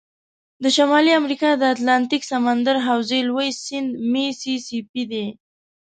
د 0.63 0.65
شمال 0.75 1.05
امریکا 1.21 1.49
د 1.57 1.63
اتلانتیک 1.73 2.21
سمندر 2.31 2.75
حوزې 2.87 3.19
لوی 3.29 3.49
سیند 3.63 3.89
میسی 4.11 4.55
سی 4.65 4.79
پي 4.91 5.03
دی. 5.11 5.25